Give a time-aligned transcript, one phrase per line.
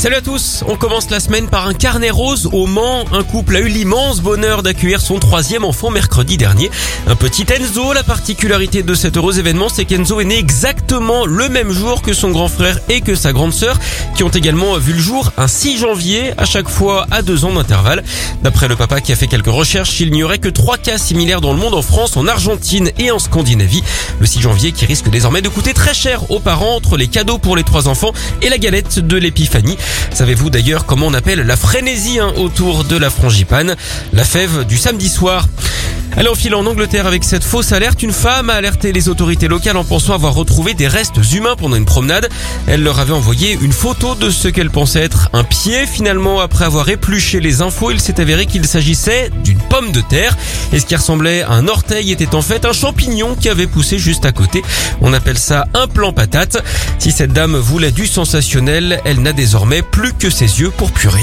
[0.00, 3.04] Salut à tous, on commence la semaine par un carnet rose au Mans.
[3.12, 6.70] Un couple a eu l'immense bonheur d'accueillir son troisième enfant mercredi dernier.
[7.06, 11.50] Un petit Enzo, la particularité de cet heureux événement, c'est qu'Enzo est né exactement le
[11.50, 13.78] même jour que son grand frère et que sa grande sœur,
[14.16, 17.52] qui ont également vu le jour un 6 janvier, à chaque fois à deux ans
[17.52, 18.02] d'intervalle.
[18.42, 21.42] D'après le papa qui a fait quelques recherches, il n'y aurait que trois cas similaires
[21.42, 23.82] dans le monde, en France, en Argentine et en Scandinavie.
[24.18, 27.36] Le 6 janvier qui risque désormais de coûter très cher aux parents entre les cadeaux
[27.36, 29.76] pour les trois enfants et la galette de l'épiphanie.
[30.12, 33.76] Savez-vous d'ailleurs comment on appelle la frénésie hein, autour de la frangipane?
[34.12, 35.46] La fève du samedi soir.
[36.16, 38.02] Elle enfile en Angleterre avec cette fausse alerte.
[38.02, 41.76] Une femme a alerté les autorités locales en pensant avoir retrouvé des restes humains pendant
[41.76, 42.28] une promenade.
[42.66, 45.86] Elle leur avait envoyé une photo de ce qu'elle pensait être un pied.
[45.86, 50.36] Finalement, après avoir épluché les infos, il s'est avéré qu'il s'agissait d'une pomme de terre.
[50.72, 53.98] Et ce qui ressemblait à un orteil était en fait un champignon qui avait poussé
[53.98, 54.62] juste à côté.
[55.00, 56.62] On appelle ça un plan patate.
[56.98, 61.22] Si cette dame voulait du sensationnel, elle n'a désormais plus que ses yeux pour purer.